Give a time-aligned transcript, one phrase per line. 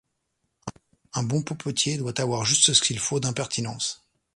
[1.13, 4.03] Un bon popotier doit avoir juste ce qu'il faut d'impertinence.